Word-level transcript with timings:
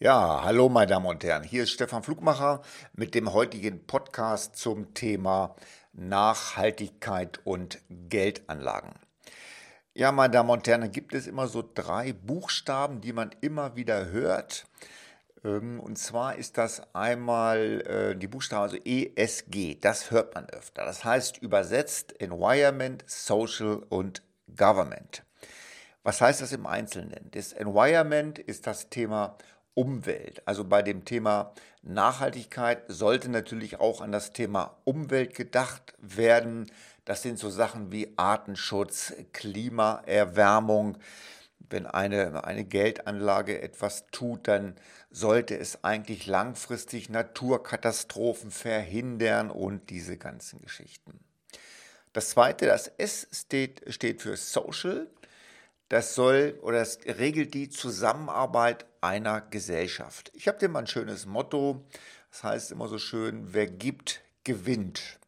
Ja, 0.00 0.42
hallo 0.44 0.68
meine 0.68 0.86
Damen 0.86 1.06
und 1.06 1.24
Herren, 1.24 1.42
hier 1.42 1.64
ist 1.64 1.72
Stefan 1.72 2.04
Flugmacher 2.04 2.62
mit 2.92 3.16
dem 3.16 3.32
heutigen 3.32 3.84
Podcast 3.84 4.54
zum 4.54 4.94
Thema 4.94 5.56
Nachhaltigkeit 5.92 7.40
und 7.42 7.80
Geldanlagen. 8.08 8.92
Ja, 9.94 10.12
meine 10.12 10.30
Damen 10.30 10.50
und 10.50 10.68
Herren, 10.68 10.82
da 10.82 10.86
gibt 10.86 11.14
es 11.14 11.26
immer 11.26 11.48
so 11.48 11.68
drei 11.74 12.12
Buchstaben, 12.12 13.00
die 13.00 13.12
man 13.12 13.30
immer 13.40 13.74
wieder 13.74 14.10
hört. 14.10 14.66
Ähm, 15.42 15.80
und 15.80 15.98
zwar 15.98 16.36
ist 16.36 16.58
das 16.58 16.94
einmal 16.94 17.80
äh, 17.80 18.16
die 18.16 18.28
Buchstaben, 18.28 18.62
also 18.62 18.76
ESG, 18.76 19.80
das 19.80 20.12
hört 20.12 20.32
man 20.36 20.48
öfter. 20.48 20.84
Das 20.84 21.04
heißt 21.04 21.38
übersetzt 21.38 22.20
Environment, 22.20 23.02
Social 23.08 23.82
und 23.88 24.22
Government. 24.56 25.24
Was 26.04 26.20
heißt 26.20 26.40
das 26.40 26.52
im 26.52 26.68
Einzelnen? 26.68 27.32
Das 27.32 27.52
Environment 27.52 28.38
ist 28.38 28.68
das 28.68 28.90
Thema 28.90 29.36
Umwelt. 29.78 30.42
Also 30.44 30.64
bei 30.64 30.82
dem 30.82 31.04
Thema 31.04 31.52
Nachhaltigkeit 31.84 32.82
sollte 32.88 33.28
natürlich 33.28 33.78
auch 33.78 34.00
an 34.00 34.10
das 34.10 34.32
Thema 34.32 34.76
Umwelt 34.82 35.36
gedacht 35.36 35.94
werden. 35.98 36.68
Das 37.04 37.22
sind 37.22 37.38
so 37.38 37.48
Sachen 37.48 37.92
wie 37.92 38.12
Artenschutz, 38.16 39.12
Klimaerwärmung. 39.32 40.98
Wenn 41.70 41.86
eine, 41.86 42.42
eine 42.42 42.64
Geldanlage 42.64 43.62
etwas 43.62 44.08
tut, 44.10 44.48
dann 44.48 44.74
sollte 45.12 45.56
es 45.56 45.84
eigentlich 45.84 46.26
langfristig 46.26 47.08
Naturkatastrophen 47.08 48.50
verhindern 48.50 49.48
und 49.48 49.90
diese 49.90 50.16
ganzen 50.16 50.60
Geschichten. 50.60 51.20
Das 52.12 52.30
zweite, 52.30 52.66
das 52.66 52.88
S 52.98 53.28
steht, 53.30 53.84
steht 53.94 54.22
für 54.22 54.36
Social. 54.36 55.06
Das 55.88 56.14
soll 56.14 56.58
oder 56.62 56.80
das 56.80 56.98
regelt 57.06 57.54
die 57.54 57.70
Zusammenarbeit 57.70 58.86
einer 59.00 59.40
Gesellschaft. 59.40 60.30
Ich 60.34 60.46
habe 60.48 60.58
dir 60.58 60.68
mal 60.68 60.80
ein 60.80 60.86
schönes 60.86 61.24
Motto. 61.24 61.84
Das 62.30 62.44
heißt 62.44 62.72
immer 62.72 62.88
so 62.88 62.98
schön, 62.98 63.54
wer 63.54 63.66
gibt, 63.66 64.20
gewinnt. 64.44 65.18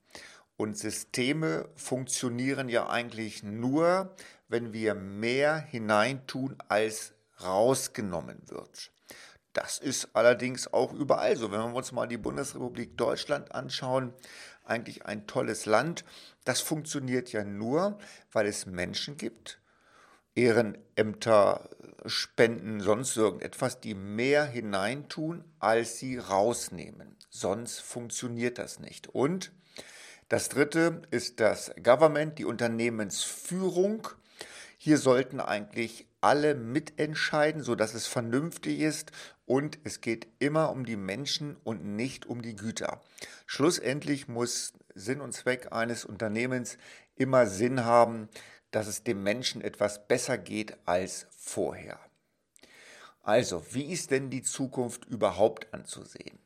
Und 0.57 0.77
Systeme 0.77 1.71
funktionieren 1.75 2.69
ja 2.69 2.89
eigentlich 2.91 3.43
nur, 3.43 4.15
wenn 4.49 4.75
wir 4.75 4.95
mehr 4.95 5.57
hineintun, 5.57 6.57
als 6.69 7.15
rausgenommen 7.43 8.43
wird. 8.47 8.91
Das 9.55 9.79
ist 9.79 10.11
allerdings 10.15 10.73
auch 10.73 10.93
überall 10.93 11.37
so. 11.37 11.51
Wenn 11.51 11.61
wir 11.61 11.75
uns 11.75 11.93
mal 11.93 12.07
die 12.07 12.19
Bundesrepublik 12.19 12.99
Deutschland 12.99 13.55
anschauen, 13.55 14.13
eigentlich 14.65 15.07
ein 15.07 15.27
tolles 15.27 15.65
Land. 15.65 16.05
Das 16.45 16.61
funktioniert 16.61 17.33
ja 17.33 17.45
nur, 17.45 17.99
weil 18.33 18.47
es 18.47 18.67
Menschen 18.67 19.17
gibt, 19.17 19.61
Ehrenämter, 20.41 21.69
Spenden, 22.07 22.81
sonst 22.81 23.17
irgendetwas, 23.17 23.81
die 23.81 23.95
mehr 23.95 24.47
hineintun, 24.47 25.45
als 25.59 25.99
sie 25.99 26.17
rausnehmen. 26.17 27.17
Sonst 27.29 27.81
funktioniert 27.81 28.59
das 28.59 28.79
nicht. 28.79 29.09
Und 29.09 29.53
das 30.31 30.49
dritte 30.49 31.03
ist 31.11 31.41
das 31.41 31.73
Government, 31.83 32.39
die 32.39 32.47
Unternehmensführung. 32.47 34.09
Hier 34.79 34.97
sollten 34.97 35.41
eigentlich 35.41 36.07
alle 36.23 36.55
mitentscheiden, 36.55 37.63
sodass 37.63 37.93
es 37.93 38.07
vernünftig 38.07 38.81
ist 38.81 39.13
und 39.45 39.79
es 39.85 40.01
geht 40.01 40.27
immer 40.39 40.71
um 40.71 40.87
die 40.87 40.97
Menschen 40.97 41.57
und 41.65 41.85
nicht 41.85 42.25
um 42.25 42.41
die 42.41 42.57
Güter. 42.57 43.03
Schlussendlich 43.47 44.27
muss 44.27 44.73
Sinn 44.95 45.21
und 45.21 45.33
Zweck 45.33 45.69
eines 45.73 46.05
Unternehmens 46.07 46.79
immer 47.17 47.47
Sinn 47.47 47.85
haben, 47.85 48.29
dass 48.71 48.87
es 48.87 49.03
dem 49.03 49.23
Menschen 49.23 49.61
etwas 49.61 50.07
besser 50.07 50.39
geht 50.39 50.77
als 50.87 51.27
vorher. 51.37 51.99
Also, 53.23 53.65
wie 53.73 53.93
ist 53.93 54.11
denn 54.11 54.31
die 54.31 54.43
Zukunft 54.43 55.05
überhaupt 55.05 55.73
anzusehen? 55.75 56.39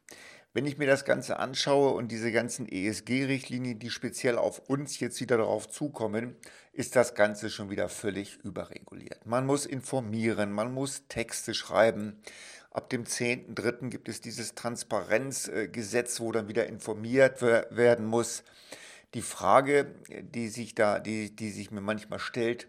Wenn 0.52 0.66
ich 0.66 0.78
mir 0.78 0.86
das 0.86 1.04
Ganze 1.04 1.40
anschaue 1.40 1.94
und 1.94 2.12
diese 2.12 2.30
ganzen 2.30 2.68
ESG-Richtlinien, 2.68 3.80
die 3.80 3.90
speziell 3.90 4.38
auf 4.38 4.60
uns 4.68 5.00
jetzt 5.00 5.20
wieder 5.20 5.36
darauf 5.36 5.68
zukommen, 5.68 6.36
ist 6.72 6.94
das 6.94 7.16
Ganze 7.16 7.50
schon 7.50 7.70
wieder 7.70 7.88
völlig 7.88 8.36
überreguliert. 8.44 9.26
Man 9.26 9.46
muss 9.46 9.66
informieren, 9.66 10.52
man 10.52 10.72
muss 10.72 11.08
Texte 11.08 11.54
schreiben. 11.54 12.20
Ab 12.70 12.88
dem 12.88 13.04
10.3. 13.04 13.88
gibt 13.90 14.08
es 14.08 14.20
dieses 14.20 14.54
Transparenzgesetz, 14.54 16.20
wo 16.20 16.30
dann 16.30 16.46
wieder 16.48 16.66
informiert 16.66 17.42
werden 17.42 18.06
muss 18.06 18.44
die 19.14 19.22
Frage, 19.22 19.86
die 20.08 20.48
sich 20.48 20.74
da, 20.74 20.98
die, 20.98 21.34
die 21.34 21.50
sich 21.50 21.70
mir 21.70 21.80
manchmal 21.80 22.18
stellt, 22.18 22.68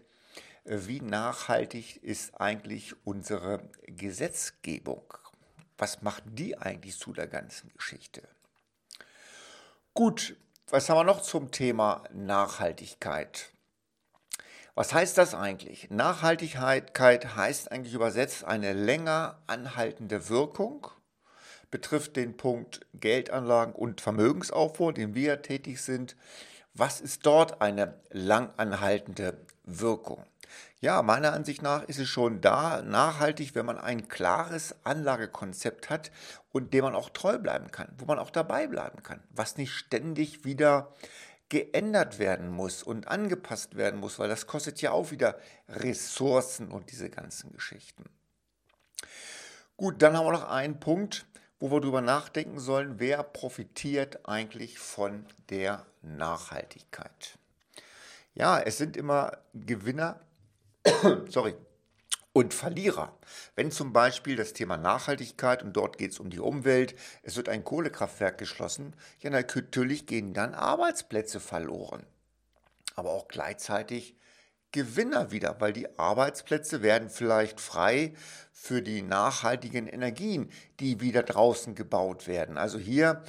äh, 0.64 0.78
wie 0.86 1.00
nachhaltig 1.00 2.02
ist 2.02 2.40
eigentlich 2.40 2.94
unsere 3.04 3.68
Gesetzgebung? 3.86 5.02
Was 5.78 6.02
macht 6.02 6.22
die 6.26 6.56
eigentlich 6.56 6.98
zu 6.98 7.12
der 7.12 7.26
ganzen 7.26 7.70
Geschichte? 7.74 8.22
Gut, 9.92 10.36
was 10.68 10.88
haben 10.88 10.98
wir 10.98 11.04
noch 11.04 11.20
zum 11.20 11.50
Thema 11.50 12.04
Nachhaltigkeit? 12.12 13.50
Was 14.74 14.92
heißt 14.92 15.16
das 15.16 15.34
eigentlich? 15.34 15.90
Nachhaltigkeit 15.90 17.36
heißt 17.36 17.72
eigentlich 17.72 17.94
übersetzt 17.94 18.44
eine 18.44 18.72
länger 18.72 19.42
anhaltende 19.46 20.28
Wirkung 20.28 20.88
betrifft 21.70 22.16
den 22.16 22.36
Punkt 22.36 22.80
Geldanlagen 22.94 23.74
und 23.74 24.00
Vermögensaufbau, 24.00 24.92
den 24.92 25.14
wir 25.14 25.42
tätig 25.42 25.80
sind. 25.80 26.16
Was 26.74 27.00
ist 27.00 27.24
dort 27.24 27.60
eine 27.60 27.94
langanhaltende 28.10 29.38
Wirkung? 29.64 30.24
Ja, 30.80 31.02
meiner 31.02 31.32
Ansicht 31.32 31.62
nach 31.62 31.82
ist 31.84 31.98
es 31.98 32.08
schon 32.08 32.40
da 32.40 32.82
nachhaltig, 32.82 33.54
wenn 33.54 33.66
man 33.66 33.78
ein 33.78 34.08
klares 34.08 34.74
Anlagekonzept 34.84 35.90
hat 35.90 36.10
und 36.52 36.74
dem 36.74 36.84
man 36.84 36.94
auch 36.94 37.10
treu 37.10 37.38
bleiben 37.38 37.70
kann, 37.70 37.88
wo 37.98 38.04
man 38.04 38.18
auch 38.18 38.30
dabei 38.30 38.66
bleiben 38.66 39.02
kann, 39.02 39.22
was 39.30 39.56
nicht 39.56 39.72
ständig 39.72 40.44
wieder 40.44 40.92
geändert 41.48 42.18
werden 42.18 42.50
muss 42.50 42.82
und 42.82 43.08
angepasst 43.08 43.76
werden 43.76 44.00
muss, 44.00 44.18
weil 44.18 44.28
das 44.28 44.46
kostet 44.46 44.82
ja 44.82 44.90
auch 44.90 45.10
wieder 45.10 45.38
Ressourcen 45.68 46.70
und 46.70 46.90
diese 46.90 47.08
ganzen 47.08 47.52
Geschichten. 47.52 48.04
Gut, 49.76 50.02
dann 50.02 50.16
haben 50.16 50.26
wir 50.26 50.32
noch 50.32 50.48
einen 50.48 50.80
Punkt, 50.80 51.26
wo 51.58 51.70
wir 51.70 51.80
darüber 51.80 52.00
nachdenken 52.00 52.58
sollen, 52.58 52.98
wer 52.98 53.22
profitiert 53.22 54.28
eigentlich 54.28 54.78
von 54.78 55.24
der 55.48 55.86
Nachhaltigkeit. 56.02 57.38
Ja, 58.34 58.60
es 58.60 58.78
sind 58.78 58.96
immer 58.96 59.38
Gewinner, 59.54 60.20
sorry, 61.28 61.54
und 62.36 62.52
Verlierer. 62.52 63.16
Wenn 63.54 63.70
zum 63.70 63.94
Beispiel 63.94 64.36
das 64.36 64.52
Thema 64.52 64.76
Nachhaltigkeit 64.76 65.62
und 65.62 65.74
dort 65.74 65.96
geht 65.96 66.12
es 66.12 66.20
um 66.20 66.28
die 66.28 66.38
Umwelt, 66.38 66.94
es 67.22 67.36
wird 67.36 67.48
ein 67.48 67.64
Kohlekraftwerk 67.64 68.36
geschlossen, 68.36 68.92
ja 69.20 69.30
natürlich 69.30 70.06
gehen 70.06 70.34
dann 70.34 70.54
Arbeitsplätze 70.54 71.40
verloren. 71.40 72.04
Aber 72.94 73.12
auch 73.12 73.28
gleichzeitig 73.28 74.16
Gewinner 74.76 75.30
wieder, 75.30 75.58
weil 75.58 75.72
die 75.72 75.98
Arbeitsplätze 75.98 76.82
werden 76.82 77.08
vielleicht 77.08 77.62
frei 77.62 78.12
für 78.52 78.82
die 78.82 79.00
nachhaltigen 79.00 79.86
Energien, 79.86 80.50
die 80.80 81.00
wieder 81.00 81.22
draußen 81.22 81.74
gebaut 81.74 82.26
werden. 82.26 82.58
Also 82.58 82.78
hier 82.78 83.22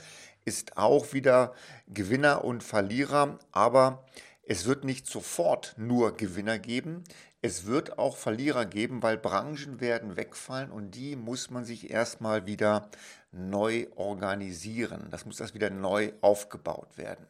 ist 0.43 0.75
auch 0.75 1.13
wieder 1.13 1.53
Gewinner 1.87 2.43
und 2.43 2.63
Verlierer, 2.63 3.39
aber 3.53 4.03
es 4.43 4.65
wird 4.65 4.83
nicht 4.83 5.07
sofort 5.07 5.75
nur 5.77 6.17
Gewinner 6.17 6.59
geben. 6.59 7.05
Es 7.41 7.65
wird 7.65 7.97
auch 7.97 8.17
Verlierer 8.17 8.65
geben, 8.65 9.01
weil 9.01 9.17
Branchen 9.17 9.79
werden 9.79 10.17
wegfallen 10.17 10.69
und 10.69 10.95
die 10.95 11.15
muss 11.15 11.49
man 11.49 11.63
sich 11.63 11.89
erstmal 11.91 12.45
wieder 12.45 12.89
neu 13.31 13.87
organisieren. 13.95 15.07
Das 15.11 15.25
muss 15.25 15.37
das 15.37 15.53
wieder 15.53 15.69
neu 15.69 16.11
aufgebaut 16.19 16.97
werden. 16.97 17.25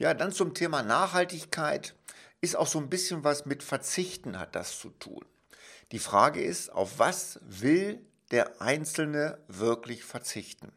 Ja, 0.00 0.14
dann 0.14 0.32
zum 0.32 0.54
Thema 0.54 0.82
Nachhaltigkeit 0.82 1.94
ist 2.40 2.56
auch 2.56 2.66
so 2.66 2.78
ein 2.78 2.88
bisschen 2.88 3.24
was 3.24 3.46
mit 3.46 3.62
Verzichten 3.62 4.38
hat 4.38 4.54
das 4.54 4.78
zu 4.78 4.90
tun. 4.90 5.24
Die 5.92 5.98
Frage 5.98 6.42
ist, 6.42 6.70
auf 6.72 6.98
was 6.98 7.40
will 7.42 8.00
der 8.30 8.62
Einzelne 8.62 9.38
wirklich 9.48 10.04
verzichten? 10.04 10.72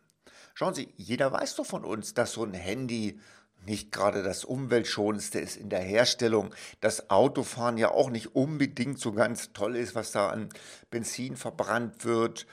Schauen 0.55 0.73
Sie, 0.73 0.93
jeder 0.97 1.31
weiß 1.31 1.55
doch 1.55 1.65
von 1.65 1.85
uns, 1.85 2.13
dass 2.13 2.33
so 2.33 2.43
ein 2.43 2.53
Handy 2.53 3.19
nicht 3.65 3.91
gerade 3.91 4.23
das 4.23 4.43
umweltschonendste 4.43 5.39
ist 5.39 5.55
in 5.55 5.69
der 5.69 5.79
Herstellung, 5.79 6.53
dass 6.81 7.09
Autofahren 7.09 7.77
ja 7.77 7.91
auch 7.91 8.09
nicht 8.09 8.35
unbedingt 8.35 8.99
so 8.99 9.13
ganz 9.13 9.53
toll 9.53 9.75
ist, 9.77 9.95
was 9.95 10.11
da 10.11 10.29
an 10.29 10.49
Benzin 10.91 11.37
verbrannt 11.37 12.03
wird. 12.03 12.45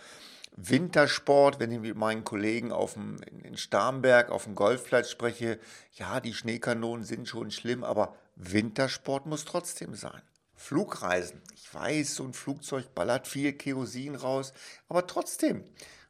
Wintersport, 0.56 1.58
wenn 1.58 1.72
ich 1.72 1.80
mit 1.80 1.96
meinen 1.96 2.24
Kollegen 2.24 2.70
auf 2.70 2.94
dem, 2.94 3.16
in 3.42 3.56
Starnberg 3.56 4.30
auf 4.30 4.44
dem 4.44 4.54
Golfplatz 4.54 5.10
spreche, 5.10 5.58
ja, 5.94 6.20
die 6.20 6.34
Schneekanonen 6.34 7.04
sind 7.04 7.28
schon 7.28 7.50
schlimm, 7.50 7.82
aber 7.82 8.14
Wintersport 8.42 9.26
muss 9.26 9.44
trotzdem 9.44 9.94
sein. 9.94 10.22
Flugreisen. 10.54 11.42
Ich 11.54 11.72
weiß, 11.72 12.16
so 12.16 12.24
ein 12.24 12.32
Flugzeug 12.32 12.94
ballert 12.94 13.26
viel 13.26 13.52
Kerosin 13.52 14.14
raus, 14.14 14.52
aber 14.88 15.06
trotzdem 15.06 15.64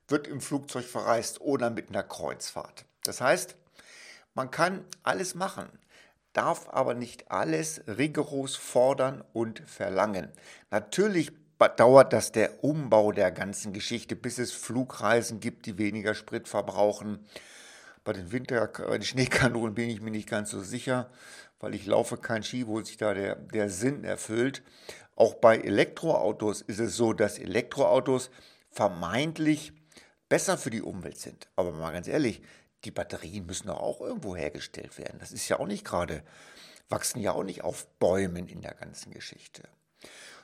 wird 0.09 0.27
im 0.27 0.41
Flugzeug 0.41 0.85
verreist 0.85 1.41
oder 1.41 1.71
mit 1.71 1.89
einer 1.89 2.03
Kreuzfahrt. 2.03 2.85
Das 3.05 3.21
heißt, 3.21 3.57
man 4.35 4.51
kann 4.51 4.85
alles 5.03 5.35
machen, 5.35 5.69
darf 6.33 6.69
aber 6.69 6.95
nicht 6.95 7.31
alles 7.31 7.83
rigoros 7.87 8.57
fordern 8.57 9.25
und 9.33 9.63
verlangen. 9.67 10.31
Natürlich 10.71 11.33
dauert 11.77 12.13
das 12.13 12.33
der 12.33 12.65
Umbau 12.65 13.13
der 13.13 13.31
ganzen 13.33 13.73
Geschichte, 13.73 14.17
bis 14.17 14.39
es 14.39 14.53
Flugreisen 14.53 15.41
gibt, 15.41 15.67
die 15.67 15.79
weniger 15.79 16.15
Sprit 16.15 16.49
verbrauchen. 16.49 17.27
Bei 18.03 18.13
den 18.13 18.33
Winter, 18.33 18.67
bei 18.67 18.99
den 18.99 19.03
Schneekanonen 19.03 19.75
bin 19.75 19.91
ich 19.91 20.01
mir 20.01 20.11
nicht 20.11 20.29
ganz 20.29 20.51
so 20.51 20.61
sicher, 20.63 21.11
weil 21.61 21.75
ich 21.75 21.87
laufe 21.87 22.17
kein 22.17 22.43
Ski, 22.43 22.67
wo 22.67 22.81
sich 22.83 22.97
da 22.97 23.15
der, 23.15 23.37
der 23.37 23.69
Sinn 23.69 24.05
erfüllt. 24.05 24.63
Auch 25.15 25.35
bei 25.35 25.59
Elektroautos 25.59 26.63
ist 26.63 26.81
es 26.81 26.97
so, 26.97 27.13
dass 27.13 27.39
Elektroautos 27.39 28.31
vermeintlich 28.71 29.73
besser 30.29 30.57
für 30.57 30.71
die 30.71 30.83
Umwelt 30.83 31.19
sind. 31.19 31.49
Aber 31.57 31.73
mal 31.73 31.93
ganz 31.93 32.09
ehrlich, 32.09 32.43
die 32.85 32.91
Batterien 32.91 33.47
müssen 33.47 33.67
doch 33.67 33.81
auch 33.81 34.01
irgendwo 34.01 34.35
hergestellt 34.35 34.97
werden. 34.99 35.19
Das 35.19 35.33
ist 35.33 35.49
ja 35.49 35.61
auch 35.61 35.67
nicht 35.67 35.85
gerade, 35.85 36.23
wachsen 36.89 37.21
ja 37.21 37.33
auch 37.33 37.45
nicht 37.45 37.63
auf 37.63 37.87
Bäumen 37.99 38.49
in 38.49 38.63
der 38.63 38.75
ganzen 38.75 39.13
Geschichte. 39.13 39.69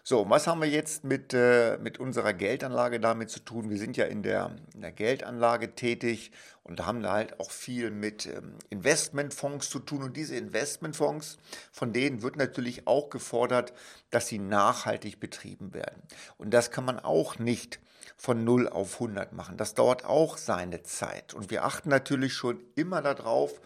So, 0.08 0.30
was 0.30 0.46
haben 0.46 0.60
wir 0.60 0.68
jetzt 0.68 1.02
mit, 1.02 1.34
äh, 1.34 1.78
mit 1.78 1.98
unserer 1.98 2.32
Geldanlage 2.32 3.00
damit 3.00 3.28
zu 3.28 3.40
tun? 3.40 3.70
Wir 3.70 3.76
sind 3.76 3.96
ja 3.96 4.04
in 4.04 4.22
der, 4.22 4.54
in 4.72 4.82
der 4.82 4.92
Geldanlage 4.92 5.74
tätig 5.74 6.30
und 6.62 6.78
da 6.78 6.86
haben 6.86 7.02
wir 7.02 7.10
halt 7.10 7.40
auch 7.40 7.50
viel 7.50 7.90
mit 7.90 8.26
ähm, 8.26 8.54
Investmentfonds 8.70 9.68
zu 9.68 9.80
tun. 9.80 10.04
Und 10.04 10.16
diese 10.16 10.36
Investmentfonds, 10.36 11.38
von 11.72 11.92
denen 11.92 12.22
wird 12.22 12.36
natürlich 12.36 12.86
auch 12.86 13.10
gefordert, 13.10 13.72
dass 14.10 14.28
sie 14.28 14.38
nachhaltig 14.38 15.18
betrieben 15.18 15.74
werden. 15.74 16.00
Und 16.38 16.54
das 16.54 16.70
kann 16.70 16.84
man 16.84 17.00
auch 17.00 17.40
nicht 17.40 17.80
von 18.16 18.44
0 18.44 18.68
auf 18.68 19.00
100 19.00 19.32
machen. 19.32 19.56
Das 19.56 19.74
dauert 19.74 20.04
auch 20.04 20.36
seine 20.36 20.84
Zeit. 20.84 21.34
Und 21.34 21.50
wir 21.50 21.64
achten 21.64 21.88
natürlich 21.88 22.32
schon 22.32 22.62
immer 22.76 23.02
darauf, 23.02 23.60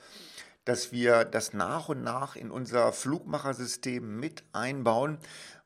dass 0.64 0.92
wir 0.92 1.24
das 1.24 1.52
nach 1.52 1.88
und 1.90 2.02
nach 2.02 2.36
in 2.36 2.50
unser 2.50 2.92
Flugmachersystem 2.92 4.18
mit 4.20 4.44
einbauen, 4.52 5.18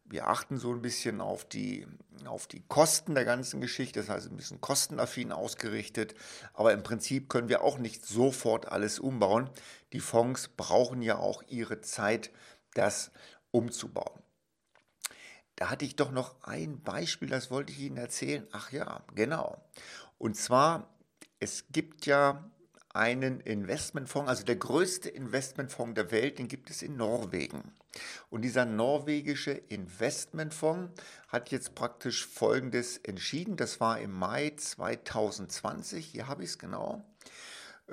wir 0.05 0.29
achten 0.29 0.59
so 0.59 0.73
ein 0.73 0.83
bisschen 0.83 1.21
auf 1.21 1.45
die, 1.45 1.87
auf 2.27 2.47
die 2.47 2.63
Kosten 2.69 3.15
der 3.15 3.25
ganzen 3.25 3.61
Geschichte, 3.61 4.01
das 4.01 4.09
heißt 4.09 4.31
ein 4.31 4.37
bisschen 4.37 4.61
kostenaffin 4.61 5.33
ausgerichtet, 5.33 6.15
aber 6.53 6.73
im 6.73 6.83
Prinzip 6.83 7.29
können 7.29 7.49
wir 7.49 7.63
auch 7.63 7.79
nicht 7.79 8.05
sofort 8.05 8.71
alles 8.71 8.99
umbauen. 8.99 9.51
Die 9.93 10.01
Fonds 10.01 10.49
brauchen 10.49 11.03
ja 11.03 11.19
auch 11.19 11.43
ihre 11.49 11.81
Zeit, 11.81 12.31
das 12.75 13.13
umzubauen. 13.51 14.23
Da 15.57 15.71
hatte 15.71 15.85
ich 15.85 15.97
doch 15.97 16.11
noch 16.11 16.43
ein 16.43 16.83
Beispiel, 16.83 17.29
das 17.29 17.51
wollte 17.51 17.73
ich 17.73 17.81
Ihnen 17.81 17.97
erzählen. 17.97 18.47
Ach 18.53 18.73
ja, 18.73 19.05
genau. 19.15 19.63
Und 20.19 20.37
zwar, 20.37 20.93
es 21.39 21.69
gibt 21.69 22.07
ja 22.07 22.51
einen 22.93 23.41
Investmentfonds, 23.41 24.29
also 24.29 24.45
der 24.45 24.57
größte 24.57 25.09
Investmentfonds 25.09 25.95
der 25.95 26.11
Welt, 26.11 26.39
den 26.39 26.49
gibt 26.49 26.71
es 26.71 26.83
in 26.83 26.97
Norwegen. 26.97 27.73
Und 28.31 28.43
dieser 28.43 28.65
norwegische 28.65 29.53
Investmentfonds 29.53 31.01
hat 31.29 31.51
jetzt 31.51 31.75
praktisch 31.75 32.27
Folgendes 32.27 32.99
entschieden. 32.99 33.57
Das 33.57 33.81
war 33.81 34.01
im 34.01 34.13
Mai 34.13 34.53
2020, 34.57 36.07
hier 36.07 36.27
habe 36.29 36.43
ich 36.43 36.51
es 36.51 36.59
genau, 36.59 37.05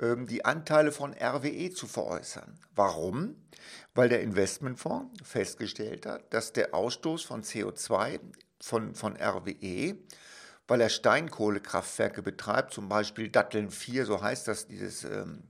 ähm, 0.00 0.26
die 0.26 0.44
Anteile 0.44 0.92
von 0.92 1.14
RWE 1.14 1.70
zu 1.70 1.86
veräußern. 1.86 2.58
Warum? 2.74 3.36
Weil 3.94 4.08
der 4.08 4.22
Investmentfonds 4.22 5.20
festgestellt 5.22 6.06
hat, 6.06 6.32
dass 6.32 6.52
der 6.52 6.74
Ausstoß 6.74 7.22
von 7.22 7.42
CO2 7.42 8.20
von, 8.60 8.94
von 8.94 9.16
RWE 9.16 9.96
weil 10.68 10.80
er 10.80 10.88
Steinkohlekraftwerke 10.88 12.22
betreibt, 12.22 12.72
zum 12.72 12.88
Beispiel 12.88 13.28
Datteln 13.28 13.70
4, 13.70 14.06
so 14.06 14.22
heißt 14.22 14.48
das, 14.48 14.66
dieses, 14.66 15.04
ähm, 15.04 15.42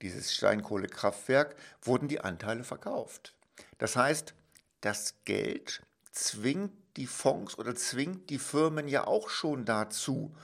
dieses 0.00 0.34
Steinkohlekraftwerk, 0.34 1.56
wurden 1.82 2.08
die 2.08 2.20
Anteile 2.20 2.64
verkauft. 2.64 3.34
Das 3.78 3.96
heißt, 3.96 4.34
das 4.80 5.14
Geld 5.24 5.82
zwingt 6.12 6.72
die 6.96 7.06
Fonds 7.06 7.58
oder 7.58 7.74
zwingt 7.74 8.30
die 8.30 8.38
Firmen 8.38 8.88
ja 8.88 9.06
auch 9.06 9.28
schon 9.28 9.64
dazu, 9.64 10.34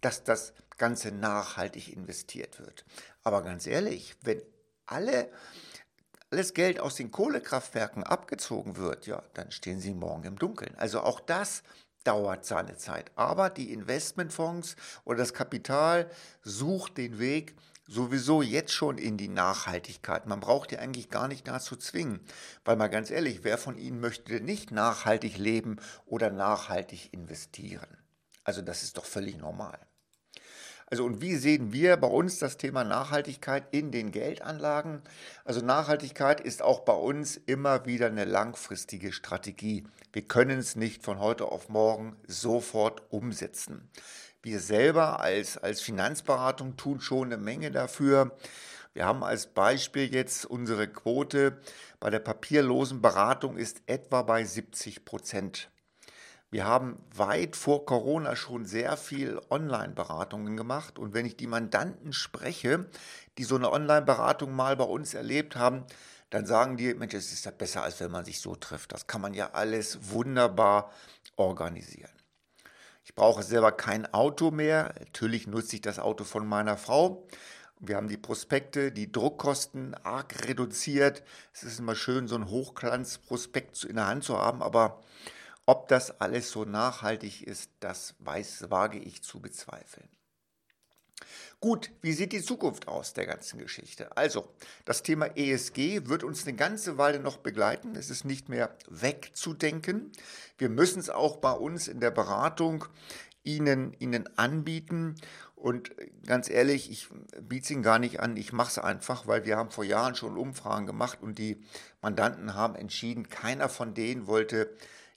dass 0.00 0.24
das 0.24 0.52
Ganze 0.76 1.10
nachhaltig 1.10 1.92
investiert 1.92 2.60
wird. 2.60 2.84
Aber 3.22 3.42
ganz 3.42 3.66
ehrlich, 3.66 4.14
wenn 4.22 4.42
alle, 4.84 5.30
alles 6.30 6.52
Geld 6.52 6.80
aus 6.80 6.96
den 6.96 7.10
Kohlekraftwerken 7.10 8.04
abgezogen 8.04 8.76
wird, 8.76 9.06
ja, 9.06 9.22
dann 9.34 9.50
stehen 9.50 9.80
sie 9.80 9.94
morgen 9.94 10.24
im 10.24 10.38
Dunkeln. 10.38 10.74
Also 10.76 11.00
auch 11.00 11.20
das 11.20 11.62
dauert 12.04 12.44
seine 12.44 12.76
Zeit. 12.76 13.10
Aber 13.16 13.50
die 13.50 13.72
Investmentfonds 13.72 14.76
oder 15.04 15.18
das 15.18 15.34
Kapital 15.34 16.10
sucht 16.42 16.98
den 16.98 17.18
Weg 17.18 17.56
sowieso 17.86 18.42
jetzt 18.42 18.72
schon 18.72 18.98
in 18.98 19.16
die 19.16 19.28
Nachhaltigkeit. 19.28 20.26
Man 20.26 20.40
braucht 20.40 20.72
ja 20.72 20.78
eigentlich 20.78 21.10
gar 21.10 21.28
nicht 21.28 21.46
dazu 21.46 21.76
zwingen, 21.76 22.20
weil 22.64 22.76
mal 22.76 22.88
ganz 22.88 23.10
ehrlich, 23.10 23.40
wer 23.42 23.58
von 23.58 23.78
Ihnen 23.78 24.00
möchte 24.00 24.40
nicht 24.40 24.70
nachhaltig 24.70 25.38
leben 25.38 25.76
oder 26.04 26.30
nachhaltig 26.30 27.12
investieren? 27.12 27.98
Also 28.44 28.62
das 28.62 28.82
ist 28.82 28.96
doch 28.96 29.04
völlig 29.04 29.38
normal. 29.38 29.78
Also 30.88 31.04
und 31.04 31.20
wie 31.20 31.34
sehen 31.34 31.72
wir 31.72 31.96
bei 31.96 32.06
uns 32.06 32.38
das 32.38 32.58
Thema 32.58 32.84
Nachhaltigkeit 32.84 33.64
in 33.72 33.90
den 33.90 34.12
Geldanlagen? 34.12 35.02
Also 35.44 35.60
Nachhaltigkeit 35.60 36.40
ist 36.40 36.62
auch 36.62 36.80
bei 36.80 36.92
uns 36.92 37.36
immer 37.36 37.86
wieder 37.86 38.06
eine 38.06 38.24
langfristige 38.24 39.12
Strategie. 39.12 39.84
Wir 40.12 40.22
können 40.22 40.60
es 40.60 40.76
nicht 40.76 41.02
von 41.02 41.18
heute 41.18 41.46
auf 41.46 41.68
morgen 41.68 42.16
sofort 42.28 43.02
umsetzen. 43.10 43.90
Wir 44.46 44.60
selber 44.60 45.18
als, 45.18 45.58
als 45.58 45.80
Finanzberatung 45.80 46.76
tun 46.76 47.00
schon 47.00 47.32
eine 47.32 47.36
Menge 47.36 47.72
dafür. 47.72 48.30
Wir 48.94 49.04
haben 49.04 49.24
als 49.24 49.48
Beispiel 49.48 50.14
jetzt 50.14 50.44
unsere 50.46 50.86
Quote 50.86 51.60
bei 51.98 52.10
der 52.10 52.20
papierlosen 52.20 53.02
Beratung 53.02 53.56
ist 53.56 53.82
etwa 53.86 54.22
bei 54.22 54.44
70 54.44 55.04
Prozent. 55.04 55.68
Wir 56.48 56.64
haben 56.64 56.96
weit 57.12 57.56
vor 57.56 57.86
Corona 57.86 58.36
schon 58.36 58.66
sehr 58.66 58.96
viel 58.96 59.40
Online-Beratungen 59.50 60.56
gemacht 60.56 60.96
und 60.96 61.12
wenn 61.12 61.26
ich 61.26 61.36
die 61.36 61.48
Mandanten 61.48 62.12
spreche, 62.12 62.86
die 63.38 63.42
so 63.42 63.56
eine 63.56 63.72
Online-Beratung 63.72 64.54
mal 64.54 64.76
bei 64.76 64.84
uns 64.84 65.14
erlebt 65.14 65.56
haben, 65.56 65.82
dann 66.30 66.46
sagen 66.46 66.76
die, 66.76 66.94
Mensch, 66.94 67.14
es 67.14 67.32
ist 67.32 67.46
ja 67.46 67.50
besser, 67.50 67.82
als 67.82 67.98
wenn 67.98 68.12
man 68.12 68.24
sich 68.24 68.40
so 68.40 68.54
trifft. 68.54 68.92
Das 68.92 69.08
kann 69.08 69.20
man 69.20 69.34
ja 69.34 69.50
alles 69.54 70.12
wunderbar 70.12 70.92
organisieren. 71.34 72.15
Ich 73.06 73.14
brauche 73.14 73.44
selber 73.44 73.70
kein 73.70 74.12
Auto 74.12 74.50
mehr. 74.50 74.92
Natürlich 74.98 75.46
nutze 75.46 75.76
ich 75.76 75.80
das 75.80 76.00
Auto 76.00 76.24
von 76.24 76.44
meiner 76.44 76.76
Frau. 76.76 77.24
Wir 77.78 77.94
haben 77.94 78.08
die 78.08 78.16
Prospekte, 78.16 78.90
die 78.90 79.12
Druckkosten 79.12 79.94
arg 80.02 80.48
reduziert. 80.48 81.22
Es 81.54 81.62
ist 81.62 81.78
immer 81.78 81.94
schön, 81.94 82.26
so 82.26 82.34
ein 82.34 82.50
Hochglanzprospekt 82.50 83.84
in 83.84 83.94
der 83.94 84.08
Hand 84.08 84.24
zu 84.24 84.36
haben, 84.36 84.60
aber 84.60 85.00
ob 85.66 85.86
das 85.86 86.20
alles 86.20 86.50
so 86.50 86.64
nachhaltig 86.64 87.46
ist, 87.46 87.70
das 87.78 88.16
weiß, 88.18 88.70
wage 88.70 88.98
ich 88.98 89.22
zu 89.22 89.38
bezweifeln. 89.38 90.08
Gut, 91.60 91.90
wie 92.02 92.12
sieht 92.12 92.32
die 92.32 92.42
Zukunft 92.42 92.86
aus 92.86 93.14
der 93.14 93.26
ganzen 93.26 93.58
Geschichte? 93.58 94.16
Also, 94.16 94.52
das 94.84 95.02
Thema 95.02 95.26
ESG 95.36 96.06
wird 96.06 96.22
uns 96.22 96.46
eine 96.46 96.54
ganze 96.54 96.98
Weile 96.98 97.18
noch 97.18 97.38
begleiten. 97.38 97.96
Es 97.96 98.10
ist 98.10 98.24
nicht 98.24 98.48
mehr 98.48 98.76
wegzudenken. 98.88 100.12
Wir 100.58 100.68
müssen 100.68 101.00
es 101.00 101.08
auch 101.08 101.36
bei 101.36 101.52
uns 101.52 101.88
in 101.88 102.00
der 102.00 102.10
Beratung 102.10 102.84
Ihnen, 103.42 103.94
Ihnen 103.98 104.28
anbieten. 104.36 105.14
Und 105.54 105.90
ganz 106.26 106.50
ehrlich, 106.50 106.90
ich 106.90 107.08
biete 107.40 107.64
es 107.64 107.70
Ihnen 107.70 107.82
gar 107.82 107.98
nicht 107.98 108.20
an, 108.20 108.36
ich 108.36 108.52
mache 108.52 108.72
es 108.72 108.78
einfach, 108.78 109.26
weil 109.26 109.46
wir 109.46 109.56
haben 109.56 109.70
vor 109.70 109.84
Jahren 109.84 110.14
schon 110.14 110.36
Umfragen 110.36 110.86
gemacht 110.86 111.18
und 111.22 111.38
die 111.38 111.62
Mandanten 112.02 112.54
haben 112.54 112.74
entschieden, 112.74 113.30
keiner 113.30 113.70
von 113.70 113.94
denen 113.94 114.26
wollte 114.26 114.70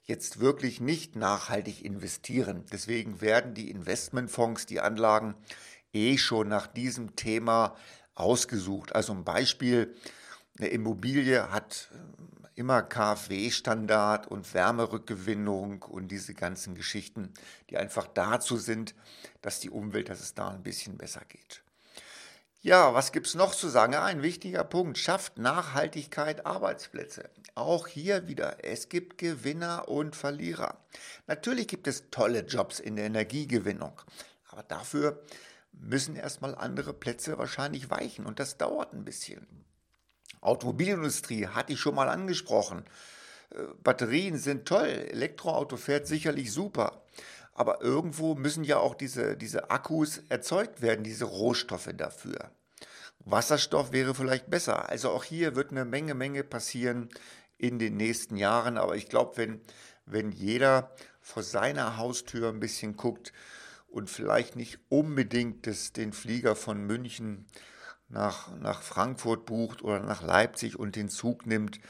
jetzt 0.04 0.40
wirklich 0.40 0.80
nicht 0.80 1.14
nachhaltig 1.14 1.84
investieren. 1.84 2.64
Deswegen 2.72 3.20
werden 3.20 3.54
die 3.54 3.70
Investmentfonds, 3.70 4.66
die 4.66 4.80
Anlagen 4.80 5.34
eh 5.92 6.18
schon 6.18 6.48
nach 6.48 6.66
diesem 6.66 7.16
Thema 7.16 7.76
ausgesucht. 8.14 8.94
Also 8.94 9.12
ein 9.12 9.24
Beispiel, 9.24 9.94
eine 10.58 10.68
Immobilie 10.68 11.50
hat 11.50 11.88
äh, 11.92 12.60
immer 12.60 12.82
KfW-Standard 12.82 14.26
und 14.26 14.52
Wärmerückgewinnung 14.52 15.82
und 15.82 16.08
diese 16.08 16.34
ganzen 16.34 16.74
Geschichten, 16.74 17.32
die 17.70 17.78
einfach 17.78 18.06
dazu 18.06 18.56
sind, 18.56 18.94
dass 19.40 19.60
die 19.60 19.70
Umwelt, 19.70 20.10
dass 20.10 20.20
es 20.20 20.34
da 20.34 20.50
ein 20.50 20.62
bisschen 20.62 20.98
besser 20.98 21.22
geht. 21.26 21.62
Ja, 22.62 22.92
was 22.92 23.12
gibt 23.12 23.26
es 23.26 23.34
noch 23.34 23.54
zu 23.54 23.68
sagen? 23.68 23.94
ein 23.94 24.20
wichtiger 24.20 24.64
Punkt, 24.64 24.98
schafft 24.98 25.38
Nachhaltigkeit 25.38 26.44
Arbeitsplätze. 26.44 27.30
Auch 27.54 27.86
hier 27.86 28.28
wieder, 28.28 28.62
es 28.62 28.90
gibt 28.90 29.16
Gewinner 29.16 29.88
und 29.88 30.14
Verlierer. 30.14 30.76
Natürlich 31.26 31.68
gibt 31.68 31.86
es 31.86 32.10
tolle 32.10 32.40
Jobs 32.40 32.78
in 32.78 32.96
der 32.96 33.06
Energiegewinnung, 33.06 33.98
aber 34.50 34.62
dafür 34.62 35.22
müssen 35.80 36.16
erstmal 36.16 36.54
andere 36.54 36.92
Plätze 36.92 37.38
wahrscheinlich 37.38 37.90
weichen 37.90 38.26
und 38.26 38.38
das 38.38 38.58
dauert 38.58 38.92
ein 38.92 39.04
bisschen. 39.04 39.46
Automobilindustrie 40.40 41.48
hatte 41.48 41.72
ich 41.72 41.80
schon 41.80 41.94
mal 41.94 42.08
angesprochen. 42.08 42.84
Äh, 43.50 43.62
Batterien 43.82 44.38
sind 44.38 44.66
toll, 44.66 44.88
Elektroauto 44.88 45.76
fährt 45.76 46.06
sicherlich 46.06 46.52
super. 46.52 47.02
Aber 47.52 47.82
irgendwo 47.82 48.34
müssen 48.34 48.64
ja 48.64 48.78
auch 48.78 48.94
diese, 48.94 49.36
diese 49.36 49.70
Akkus 49.70 50.22
erzeugt 50.28 50.80
werden, 50.80 51.04
diese 51.04 51.24
Rohstoffe 51.24 51.90
dafür. 51.94 52.50
Wasserstoff 53.24 53.92
wäre 53.92 54.14
vielleicht 54.14 54.48
besser. 54.48 54.88
Also 54.88 55.10
auch 55.10 55.24
hier 55.24 55.56
wird 55.56 55.72
eine 55.72 55.84
Menge, 55.84 56.14
Menge 56.14 56.42
passieren 56.42 57.10
in 57.58 57.78
den 57.78 57.96
nächsten 57.98 58.36
Jahren. 58.36 58.78
Aber 58.78 58.96
ich 58.96 59.08
glaube, 59.08 59.36
wenn, 59.36 59.60
wenn 60.06 60.32
jeder 60.32 60.94
vor 61.20 61.42
seiner 61.42 61.98
Haustür 61.98 62.48
ein 62.48 62.60
bisschen 62.60 62.96
guckt 62.96 63.32
und 63.90 64.08
vielleicht 64.08 64.56
nicht 64.56 64.78
unbedingt 64.88 65.66
das, 65.66 65.92
den 65.92 66.12
Flieger 66.12 66.56
von 66.56 66.86
München 66.86 67.46
nach, 68.08 68.54
nach 68.56 68.82
Frankfurt 68.82 69.46
bucht 69.46 69.82
oder 69.82 70.00
nach 70.00 70.22
Leipzig 70.22 70.78
und 70.78 70.96
den 70.96 71.08
Zug 71.08 71.46
nimmt, 71.46 71.80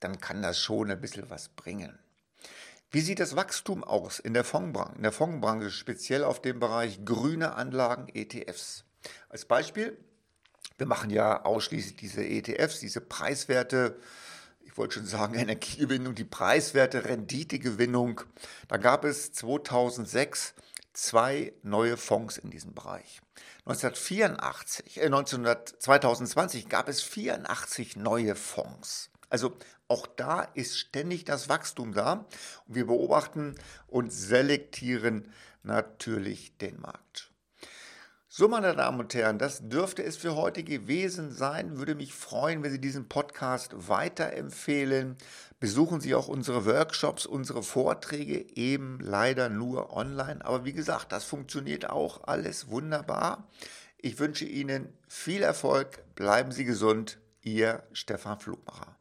dann 0.00 0.20
kann 0.20 0.42
das 0.42 0.58
schon 0.58 0.90
ein 0.90 1.00
bisschen 1.00 1.30
was 1.30 1.48
bringen. 1.48 1.98
Wie 2.90 3.00
sieht 3.00 3.20
das 3.20 3.36
Wachstum 3.36 3.82
aus 3.82 4.18
in 4.18 4.32
der 4.32 4.44
Fondsbranche, 4.44 4.96
in 4.96 5.02
der 5.02 5.12
Fondsbranche 5.12 5.70
speziell 5.70 6.24
auf 6.24 6.40
dem 6.40 6.60
Bereich 6.60 7.04
grüne 7.04 7.54
Anlagen 7.54 8.08
ETFs? 8.14 8.84
Als 9.28 9.44
Beispiel, 9.44 9.98
wir 10.78 10.86
machen 10.86 11.10
ja 11.10 11.44
ausschließlich 11.44 11.96
diese 11.96 12.24
ETFs, 12.24 12.80
diese 12.80 13.00
preiswerte, 13.00 13.98
ich 14.60 14.76
wollte 14.76 14.94
schon 14.94 15.06
sagen 15.06 15.34
Energiegewinnung, 15.38 16.14
die 16.14 16.24
preiswerte 16.24 17.04
Renditegewinnung. 17.04 18.20
Da 18.68 18.76
gab 18.76 19.04
es 19.04 19.32
2006 19.32 20.54
zwei 20.96 21.52
neue 21.62 21.96
Fonds 21.96 22.38
in 22.38 22.50
diesem 22.50 22.74
Bereich. 22.74 23.20
1984, 23.66 24.98
äh 24.98 25.06
1900, 25.06 25.82
2020 25.82 26.68
gab 26.68 26.88
es 26.88 27.02
84 27.02 27.96
neue 27.96 28.34
Fonds. 28.34 29.10
Also 29.28 29.56
auch 29.88 30.06
da 30.06 30.42
ist 30.54 30.78
ständig 30.78 31.24
das 31.24 31.48
Wachstum 31.48 31.92
da 31.92 32.26
und 32.66 32.74
wir 32.74 32.86
beobachten 32.86 33.56
und 33.86 34.12
selektieren 34.12 35.32
natürlich 35.62 36.56
den 36.58 36.80
Markt. 36.80 37.30
So, 38.38 38.48
meine 38.48 38.76
Damen 38.76 39.00
und 39.00 39.14
Herren, 39.14 39.38
das 39.38 39.66
dürfte 39.66 40.02
es 40.04 40.18
für 40.18 40.36
heute 40.36 40.62
gewesen 40.62 41.32
sein. 41.32 41.78
Würde 41.78 41.94
mich 41.94 42.12
freuen, 42.12 42.62
wenn 42.62 42.70
Sie 42.70 42.78
diesen 42.78 43.08
Podcast 43.08 43.88
weiterempfehlen. 43.88 45.16
Besuchen 45.58 46.02
Sie 46.02 46.14
auch 46.14 46.28
unsere 46.28 46.66
Workshops, 46.66 47.24
unsere 47.24 47.62
Vorträge, 47.62 48.44
eben 48.54 48.98
leider 49.00 49.48
nur 49.48 49.96
online. 49.96 50.44
Aber 50.44 50.66
wie 50.66 50.74
gesagt, 50.74 51.12
das 51.12 51.24
funktioniert 51.24 51.88
auch 51.88 52.24
alles 52.24 52.68
wunderbar. 52.68 53.48
Ich 53.96 54.18
wünsche 54.18 54.44
Ihnen 54.44 54.92
viel 55.08 55.42
Erfolg. 55.42 56.04
Bleiben 56.14 56.52
Sie 56.52 56.66
gesund. 56.66 57.16
Ihr 57.40 57.84
Stefan 57.94 58.38
Flugmacher. 58.38 58.95